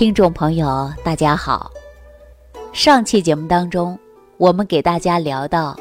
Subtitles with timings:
[0.00, 1.70] 听众朋友，大家好。
[2.72, 3.98] 上期节目当中，
[4.38, 5.78] 我们给大家聊到，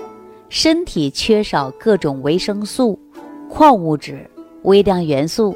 [0.49, 2.99] 身体缺少各种维生素、
[3.49, 4.29] 矿物质、
[4.63, 5.55] 微量元素，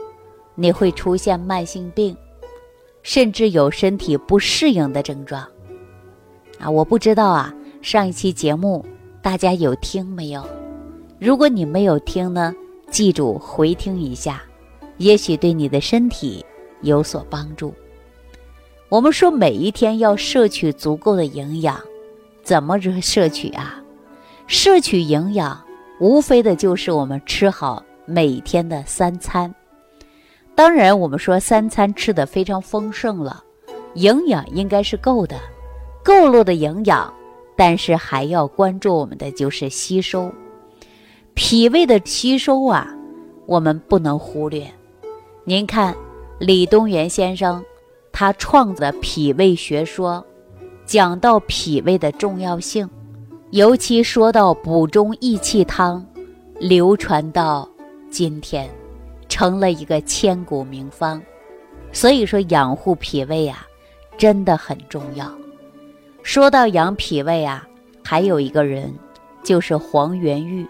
[0.55, 2.15] 你会出现慢性病，
[3.02, 5.45] 甚至有身体不适应的症状。
[6.57, 8.86] 啊，我不知道啊，上一期节目
[9.21, 10.41] 大家有听没有？
[11.20, 12.55] 如果你没有听呢，
[12.89, 14.41] 记住回听一下，
[15.00, 16.45] 也许对你的身体
[16.80, 17.73] 有所帮助。
[18.89, 21.79] 我们说每一天要摄取足够的营养，
[22.43, 23.82] 怎么着摄取啊？
[24.46, 25.59] 摄取营养
[26.00, 29.54] 无非的就是我们吃好每天的三餐。
[30.54, 33.44] 当然，我们说三餐吃的非常丰盛了，
[33.95, 35.38] 营养应该是够的，
[36.03, 37.11] 够了的营养，
[37.56, 40.31] 但是还要关注我们的就是吸收，
[41.34, 42.95] 脾胃的吸收啊，
[43.47, 44.72] 我们不能忽略。
[45.45, 45.95] 您看
[46.39, 47.64] 李东垣先生。
[48.13, 50.23] 他创的脾胃学说，
[50.86, 52.88] 讲到脾胃的重要性，
[53.50, 56.05] 尤其说到补中益气汤，
[56.59, 57.67] 流传到
[58.11, 58.70] 今天，
[59.28, 61.20] 成了一个千古名方。
[61.92, 63.67] 所以说养护脾胃啊，
[64.16, 65.27] 真的很重要。
[66.22, 67.67] 说到养脾胃啊，
[68.03, 68.94] 还有一个人，
[69.44, 70.67] 就是黄元玉。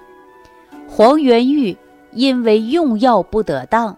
[0.88, 1.78] 黄元玉
[2.14, 3.98] 因为用药不得当，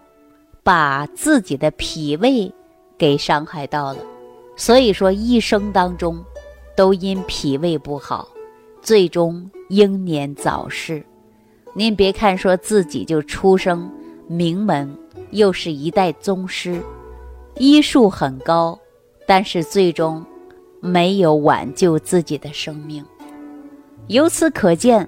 [0.64, 2.52] 把自己的脾胃。
[2.98, 3.98] 给伤害到了，
[4.56, 6.22] 所以说一生当中，
[6.76, 8.28] 都因脾胃不好，
[8.80, 11.04] 最终英年早逝。
[11.74, 13.90] 您别看说自己就出生
[14.26, 14.96] 名门，
[15.30, 16.80] 又是一代宗师，
[17.56, 18.78] 医术很高，
[19.26, 20.24] 但是最终
[20.80, 23.04] 没有挽救自己的生命。
[24.06, 25.06] 由此可见，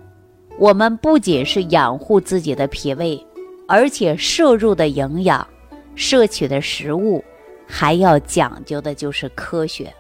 [0.59, 3.25] 我们不仅是养护自己的脾胃，
[3.67, 5.47] 而且摄入的营养、
[5.95, 7.25] 摄取的食物。
[7.69, 9.93] 还要讲究的就是科学。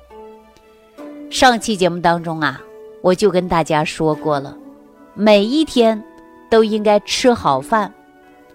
[1.30, 2.58] 上期节目当中啊，
[3.02, 4.56] 我就跟大家说过了，
[5.14, 6.02] 每一天
[6.48, 7.92] 都应该吃好饭，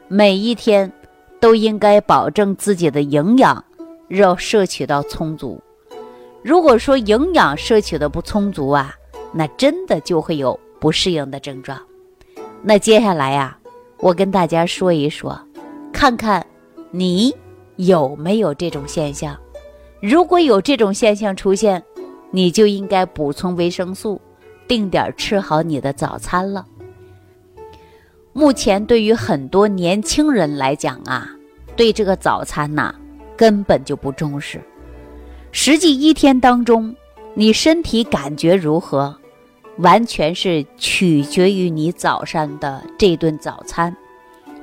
[0.08, 0.92] 每一天
[1.40, 3.64] 都应该保证自己的营养
[4.10, 5.62] 要摄取到充足。
[6.42, 8.96] 如果说营养摄取的不充足啊，
[9.32, 11.80] 那真的就会有不适应的症状。
[12.64, 13.56] 那接下来呀，
[14.00, 15.40] 我跟大家说一说，
[15.94, 16.44] 看看
[16.90, 17.34] 你。
[17.78, 19.38] 有没有这种现象？
[20.02, 21.82] 如果有这种现象出现，
[22.32, 24.20] 你就应该补充维生素，
[24.68, 26.66] 定点吃好你的早餐了。
[28.34, 31.30] 目前对于很多年轻人来讲啊，
[31.76, 32.94] 对这个早餐呐
[33.38, 34.60] 根本就不重视。
[35.52, 36.96] 实际一天当中，
[37.36, 39.16] 你身体感觉如何，
[39.78, 43.96] 完全是取决于你早上的这顿早餐，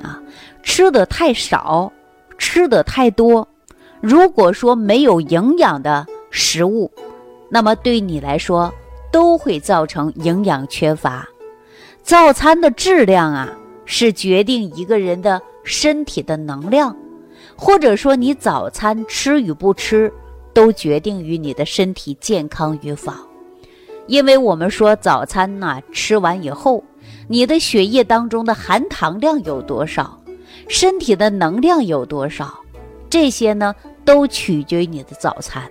[0.03, 0.21] 啊，
[0.63, 1.93] 吃的太少。
[2.41, 3.47] 吃的太多，
[4.01, 6.91] 如果说没有营养的食物，
[7.51, 8.73] 那么对你来说
[9.13, 11.29] 都会造成营养缺乏。
[12.03, 13.53] 早餐的质量啊，
[13.85, 16.97] 是决定一个人的身体的能量，
[17.55, 20.11] 或者说你早餐吃与不吃，
[20.55, 23.13] 都决定于你的身体健康与否。
[24.07, 26.83] 因为我们说早餐呢，吃完以后，
[27.29, 30.20] 你的血液当中的含糖量有多少？
[30.71, 32.57] 身体的能量有多少？
[33.11, 35.69] 这些呢，都取决于你的早餐。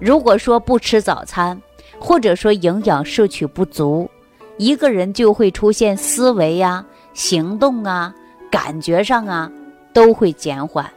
[0.00, 1.60] 如果说不吃早餐，
[1.98, 4.08] 或者说营养摄取不足，
[4.56, 8.14] 一个人就会出现思维呀、行动啊、
[8.50, 9.52] 感觉上啊
[9.92, 10.90] 都会减缓。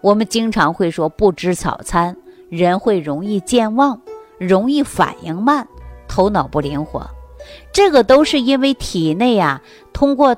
[0.00, 2.16] 我们经常会说，不吃早餐，
[2.48, 4.00] 人会容易健忘，
[4.38, 5.68] 容易反应慢，
[6.08, 7.06] 头脑不灵活。
[7.70, 9.60] 这个都是因为体内啊，
[9.92, 10.34] 通过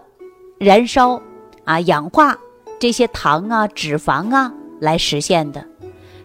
[0.58, 1.22] 燃烧
[1.62, 2.36] 啊、氧化。
[2.78, 5.64] 这些糖啊、脂肪啊来实现的，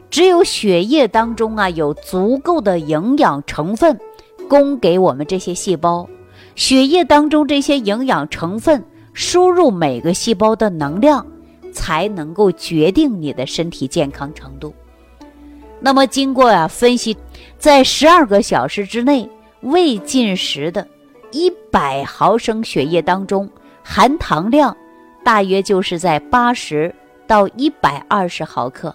[0.09, 3.99] 只有血液当中啊有足够的营养成分
[4.47, 6.07] 供给我们这些细胞，
[6.55, 8.83] 血液当中这些营养成分
[9.13, 11.25] 输入每个细胞的能量，
[11.71, 14.73] 才能够决定你的身体健康程度。
[15.79, 17.17] 那么经过啊分析，
[17.57, 19.27] 在十二个小时之内
[19.61, 20.87] 未进食的
[21.31, 23.49] 一百毫升血液当中
[23.83, 24.77] 含糖量。
[25.23, 26.93] 大约就是在八十
[27.25, 28.93] 到一百二十毫克，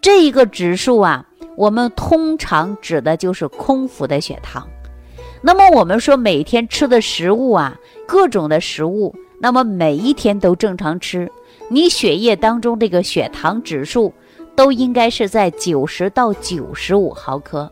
[0.00, 1.24] 这一个指数啊，
[1.56, 4.66] 我们通常指的就是空腹的血糖。
[5.40, 11.30] 那么我们说每天吃的食物啊，各种的食物，那么每一天都正常吃，
[11.68, 14.12] 你血液当中这个血糖指数
[14.56, 17.70] 都应该是在九十到九十五毫克，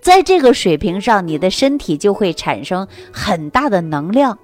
[0.00, 4.36] 在这个水平上，你的身体就会产生很大的能量。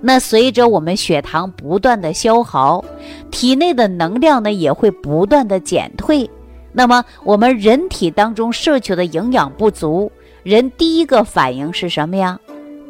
[0.00, 2.84] 那随着我们血糖不断的消耗，
[3.30, 6.28] 体内的能量呢也会不断的减退。
[6.72, 10.12] 那么我们人体当中摄取的营养不足，
[10.42, 12.38] 人第一个反应是什么呀？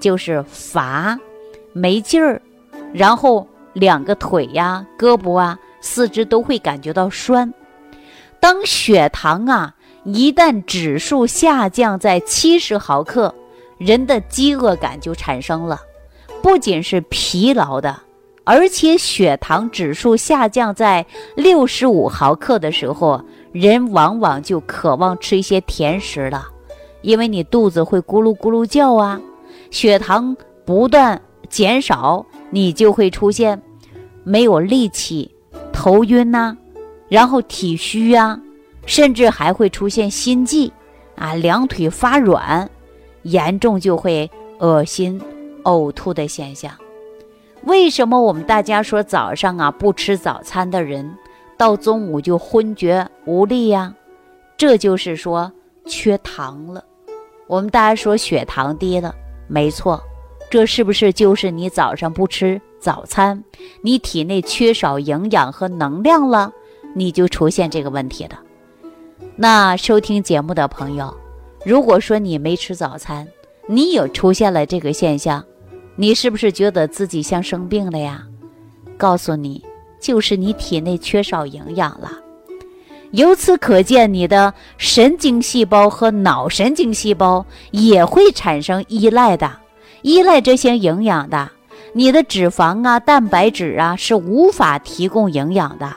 [0.01, 1.19] 就是乏、
[1.73, 2.43] 没劲儿，
[2.93, 7.53] 然后两个腿呀、胳膊啊、四肢都会感觉到酸。
[8.41, 9.75] 当血糖啊
[10.05, 13.35] 一旦指数下降在七十毫克，
[13.79, 15.81] 人的饥饿感就产生了，
[16.47, 18.03] 不仅是疲劳的。
[18.45, 21.05] 而且血糖指数下降在
[21.35, 23.21] 六十五毫克的时候，
[23.51, 26.47] 人往往就渴望吃一些甜食了，
[27.03, 29.21] 因为你肚子会咕噜咕噜叫啊。
[29.73, 33.61] 血糖不断减少，你就会出现
[34.23, 35.29] 没有力气、
[35.73, 36.57] 头晕呐，
[37.09, 38.41] 然后体虚啊，
[38.87, 40.71] 甚至还会出现心悸
[41.17, 42.71] 啊，两腿发软，
[43.23, 45.21] 严重就会恶心、
[45.67, 46.73] 呕吐的现象。
[47.65, 51.13] 为什么我们大家说早上啊不吃早餐的人，
[51.57, 53.93] 到中午就昏厥无力呀？
[54.57, 55.53] 这就是说
[55.85, 56.83] 缺糖了。
[57.49, 59.15] 我们大家说血糖低了，
[59.49, 60.01] 没错，
[60.49, 63.43] 这是不是就是你早上不吃早餐，
[63.83, 66.53] 你体内缺少营养和能量了，
[66.95, 68.37] 你就出现这个问题的？
[69.35, 71.13] 那收听节目的朋友，
[71.65, 73.27] 如果说你没吃早餐，
[73.67, 75.45] 你有出现了这个现象。
[75.97, 78.23] 你是不是觉得自己像生病了呀？
[78.99, 79.65] 告诉你，
[79.99, 82.13] 就是你体内缺少营养了。
[83.13, 89.51] 由此可见，你的神经细胞和脑神经细胞也会产生依赖的，
[90.03, 91.51] 依赖这些营养的。
[91.95, 95.97] 你的脂肪啊、蛋白质啊是无法提供营养的。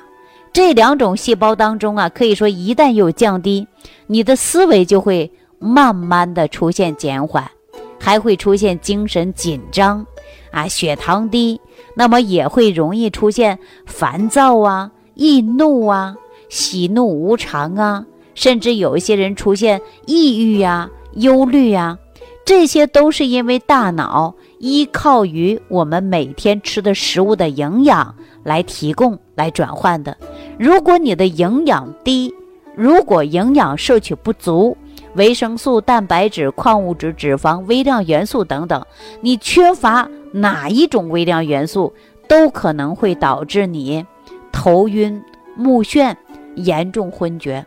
[0.53, 3.67] 这两种细胞当中啊，可以说一旦有降低，
[4.07, 5.29] 你的思维就会
[5.59, 7.51] 慢慢的出现减缓。
[7.99, 10.05] 还会出现精神紧张，
[10.51, 11.59] 啊，血糖低，
[11.93, 16.15] 那么也会容易出现烦躁啊、易怒啊、
[16.47, 21.97] 喜怒无常啊，甚至有一些人出现抑郁呀、忧虑呀，
[22.45, 30.17] 这些都是因为大脑依靠于我们每天吃的食物的营养来提供、来转换的。
[30.57, 32.33] 如果你的营养低，
[32.75, 34.75] 如果营养摄取不足，
[35.15, 38.85] 维生素、蛋白质、矿物质、脂肪、微量元素等等，
[39.21, 41.93] 你缺乏哪一种微量元素，
[42.27, 44.05] 都可能会导致你
[44.51, 45.21] 头晕
[45.55, 46.15] 目眩、
[46.55, 47.65] 严重昏厥。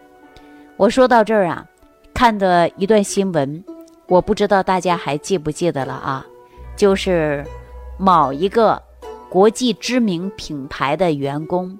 [0.76, 1.66] 我说到这儿啊，
[2.14, 3.64] 看的一段新闻，
[4.06, 6.24] 我不知道大家还记不记得了啊？
[6.76, 7.44] 就是
[7.98, 8.80] 某一个
[9.28, 11.78] 国际知名品牌的员工，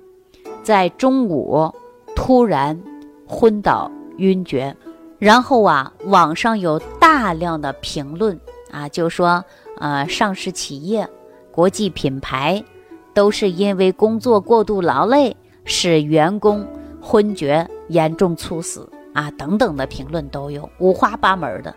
[0.62, 1.72] 在中午
[2.14, 2.78] 突然
[3.26, 4.76] 昏倒晕厥。
[5.22, 8.40] 然后啊，网上有大量的评论
[8.72, 9.44] 啊，就说，
[9.78, 11.08] 呃，上市企业、
[11.52, 12.60] 国际品牌，
[13.14, 16.66] 都是因为工作过度劳累，使员工
[17.00, 21.72] 昏厥、严重猝死啊，等等的评论都有，五花八门的。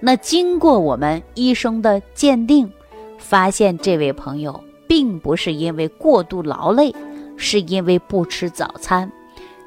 [0.00, 2.72] 那经过我们医生的鉴定，
[3.18, 6.94] 发现这位朋友并不是因为过度劳累，
[7.36, 9.12] 是因为不吃早餐，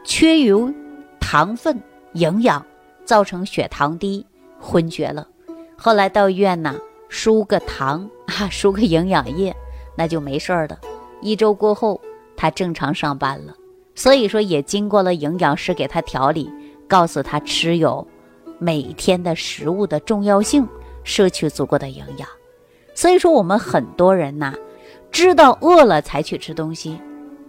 [0.03, 0.73] 缺油
[1.19, 1.79] 糖分、
[2.13, 2.65] 营养。
[3.12, 4.25] 造成血糖低，
[4.58, 5.28] 昏厥了。
[5.75, 6.80] 后来到医院呢，
[7.10, 9.54] 输个糖啊，输个营养液，
[9.98, 10.80] 那就没事儿了。
[11.19, 12.00] 一周过后，
[12.38, 13.54] 他正常上班了。
[13.96, 16.50] 所以说，也经过了营养师给他调理，
[16.88, 18.07] 告诉他吃有
[18.59, 20.66] 每天的食物的重要性，
[21.04, 22.26] 摄取足够的营养。
[22.95, 24.54] 所以说，我们很多人呐，
[25.12, 26.97] 知道饿了才去吃东西，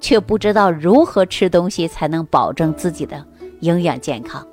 [0.01, 3.25] 却不知道如何吃东西才能保证自己的
[3.61, 4.45] 营养健康。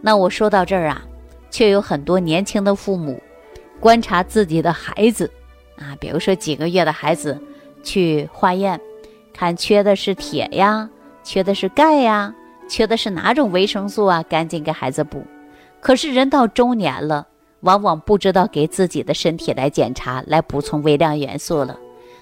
[0.00, 1.02] 那我说到这儿啊，
[1.50, 3.22] 却有很多年轻的父母
[3.78, 5.30] 观察自己的孩子
[5.76, 7.40] 啊，比如说几个月的孩子
[7.82, 8.80] 去化验，
[9.32, 10.88] 看缺的是铁呀，
[11.22, 12.34] 缺的是钙呀，
[12.68, 15.22] 缺的是哪种维生素啊，赶紧给孩子补。
[15.80, 17.26] 可是人到中年了，
[17.60, 21.78] 往往不知道给自己的身体来检查，来补充微量元素了。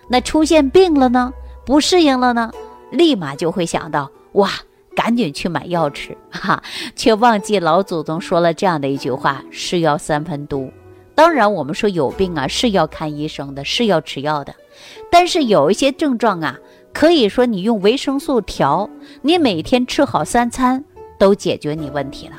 [0.08, 1.32] 那出现病了呢，
[1.66, 2.52] 不适应了呢，
[2.90, 4.50] 立马就会想到哇。
[4.99, 6.61] 赶紧去买药吃， 哈，
[6.97, 10.73] 却忘记老祖宗说了这样的一句话：“是药三分毒。”
[11.14, 14.52] 当然，我们说有病啊，是要看医生的，是要吃药的。
[15.09, 16.59] 但是有一些症状啊，
[16.93, 18.90] 可以说你用维生素调，
[19.23, 20.85] 你每天吃好三餐
[21.17, 22.35] 都解决你问题了，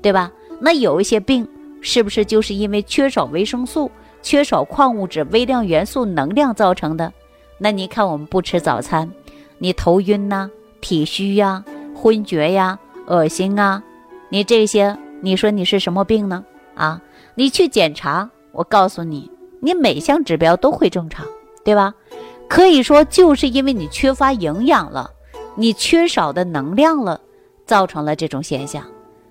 [0.00, 0.30] 对吧？
[0.60, 1.44] 那有一些病，
[1.80, 3.90] 是不是就是因为缺少维生素、
[4.22, 7.12] 缺少矿物质、微量元素、能量造成的？
[7.58, 9.10] 那你看，我们不吃早餐，
[9.58, 10.48] 你头晕呐，
[10.80, 11.64] 体虚呀。
[11.96, 13.82] 昏厥呀，恶心啊，
[14.28, 16.44] 你这些，你说你是什么病呢？
[16.74, 17.00] 啊，
[17.34, 21.24] 你去检查，我告诉你，你每项指标都会正常，
[21.64, 21.94] 对吧？
[22.48, 25.10] 可以说就是因为你缺乏营养了，
[25.54, 27.18] 你缺少的能量了，
[27.64, 28.84] 造成了这种现象。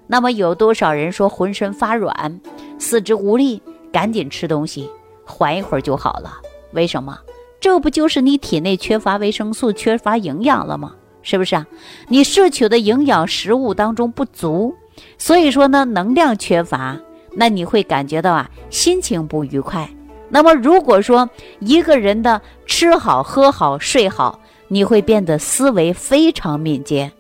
[0.08, 2.42] 那么有多少人说浑身发软、
[2.80, 4.90] 四肢无力，赶紧吃东西，
[5.24, 6.34] 缓一会儿就好了？
[6.74, 7.18] 为什么？
[7.62, 10.96] 这不就是你体内缺乏维生素、缺乏营养了吗？
[11.26, 11.66] 是不是啊？
[12.08, 14.76] 你摄取的营养食物当中不足，
[15.18, 16.98] 所以说呢，能量缺乏，
[17.34, 19.90] 那你会感觉到啊，心情不愉快。
[20.30, 21.28] 那么如果说
[21.60, 27.12] 一个人的吃好、喝好、睡好，你会变得思维非常敏捷。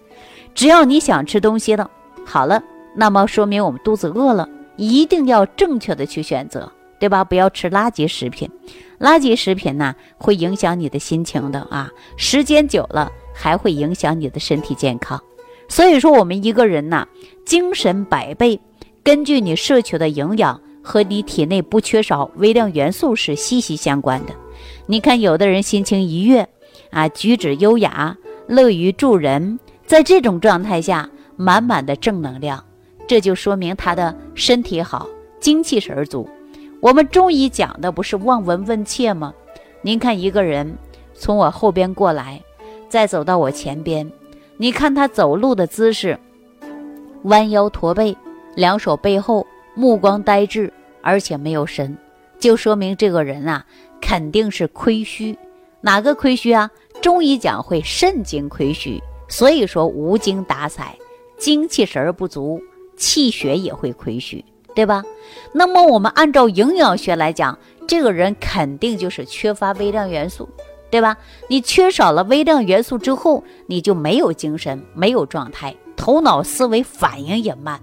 [0.54, 1.90] 只要你想吃东西了，
[2.26, 2.62] 好了，
[2.96, 7.24] 那么说明我们肚子饿了，一定要正确的去选择，对吧？
[7.24, 8.48] 不要吃垃圾食品。
[9.00, 15.22] 垃圾食品呢，会影响你的心情的啊，时间久了还会影响你的身体健康。
[15.68, 17.08] 所以说，我们一个人呢，
[17.46, 18.60] 精神百倍，
[19.04, 24.34] 根据你摄取的营养和你体内不缺少微量元素是息息相关的。
[24.86, 26.48] 你看，有的人心情愉悦
[26.92, 28.16] 啊，举止优雅，
[28.48, 32.64] 乐于助人，在这种状态下，满满的正能量，
[33.08, 35.08] 这就说明他的身体好，
[35.40, 36.30] 精气神足。
[36.80, 39.34] 我们中医讲的不是望闻问切吗？
[39.82, 40.78] 您看一个人
[41.16, 42.40] 从我后边过来，
[42.96, 44.10] 再走到我前边，
[44.56, 46.18] 你看他走路的姿势，
[47.24, 48.16] 弯腰驼背，
[48.56, 50.72] 两手背后，目光呆滞，
[51.02, 51.98] 而且没有神，
[52.40, 53.66] 就说明这个人啊
[54.00, 55.38] 肯定是亏虚。
[55.82, 56.72] 哪个亏虚啊？
[57.02, 60.98] 中医讲会肾精亏虚，所以说无精打采，
[61.38, 62.62] 精气神儿不足，
[62.96, 64.42] 气血也会亏虚。
[64.74, 65.04] 对吧？
[65.52, 70.48] 那么我们按照营养学来讲，这个人肯定就是缺乏微量元素，
[70.96, 71.18] 对吧？
[71.50, 77.78] 你缺少了微量元素之后，你就没有精神，没有状态，头脑思维反应也慢。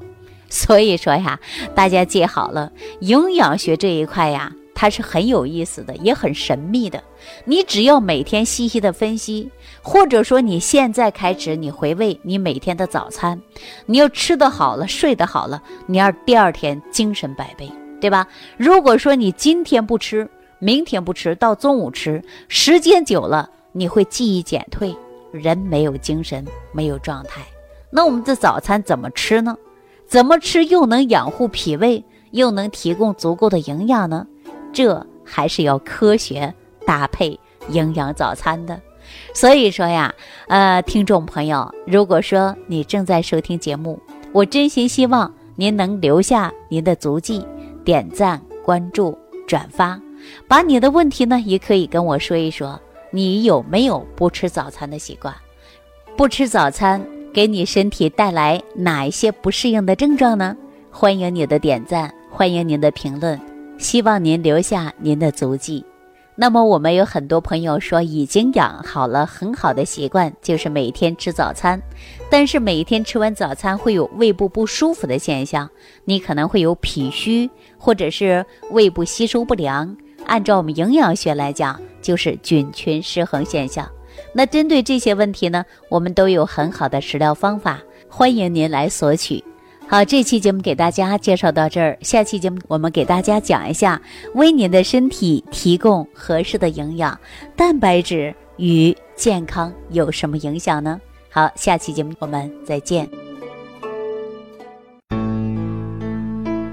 [0.48, 1.38] 所以说呀，
[1.74, 4.50] 大家记好了，营养学这一块呀。
[4.74, 7.04] 它是很有意思的，也很神秘的。
[7.44, 9.50] 你只要每天细细的分析，
[9.82, 13.38] 或者说你现在开始，你回味你每天的早餐，
[13.84, 18.26] 你要吃得好了，睡得好了，你要第二天精神百倍，对吧？
[18.56, 20.26] 如果说你今天不吃，
[20.64, 24.96] 明天不吃，到中午吃，时间久了，你会记忆减退，
[25.32, 27.42] 人没有精神，没有状态。
[27.90, 29.56] 那我们的早餐怎么吃呢？
[30.06, 34.24] 怎么吃又能养护脾胃，又能提供足够的营养呢？
[34.72, 36.54] 这还是要科学
[36.86, 37.36] 搭配
[37.70, 38.80] 营养早餐的，
[39.34, 40.14] 所以说呀，
[40.46, 44.00] 呃，听众朋友，如果说你正在收听节目，
[44.30, 47.44] 我真心希望您能留下您的足迹，
[47.84, 50.00] 点赞、关注、转发，
[50.46, 55.34] 把你的问题呢，也可以跟我说一说，你有没有不吃早餐的习惯？
[56.16, 60.56] 不吃早餐给你身体带来哪一些不适应的症状呢？
[60.90, 63.40] 欢迎你的点赞，欢迎您的评论。
[63.78, 65.84] 希望您留下您的足迹。
[66.34, 71.80] 那么，我们有很多朋友说已经养好了很好的习惯，就是每天吃早餐。
[72.30, 75.68] 但是每天吃完早餐会有胃部不舒服的现象，
[76.04, 79.94] 你可能会有脾虚，或者是胃部吸收不良。
[80.26, 83.88] 按照我们营养学来讲，就是菌群失衡现象。
[84.34, 89.42] 那针对这些问题呢，我们都有很好的食疗方法，欢迎您来索取。
[89.88, 91.98] 好，这期节目给大家介绍到这儿。
[92.00, 94.00] 下期节目我们给大家讲一下，
[94.34, 97.18] 为您的身体提供合适的营养，
[97.54, 100.98] 蛋白质与健康有什么影响呢？
[101.30, 103.08] 好，下期节目我们再见。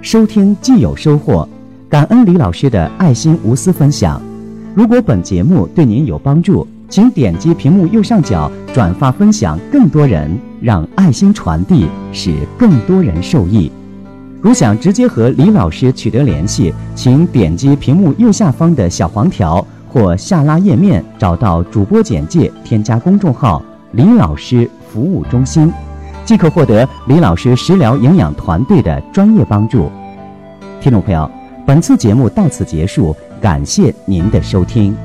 [0.01, 1.47] 收听既有收获，
[1.89, 4.21] 感恩李老师的爱心无私分享。
[4.75, 10.37] 如果本节目对您有帮助，请点击屏幕右上角转发分享，更多人。
[10.61, 13.71] 让爱心传递，使更多人受益。
[14.41, 25.71] 如想直接和李老师取得联系，请点击屏幕右下方的小黄条或下拉页面，找到主播简介，添加公众号“李老师服务中心”，
[26.25, 29.89] 即可获得李老师食疗营养团队的专业帮助。
[30.81, 31.31] 听众朋友，
[31.69, 34.97] 本次节目到此结束，感谢您的收听。